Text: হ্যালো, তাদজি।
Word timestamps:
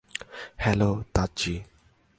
হ্যালো, 0.57 0.91
তাদজি। 1.13 1.55